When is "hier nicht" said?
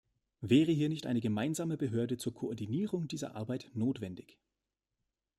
0.71-1.05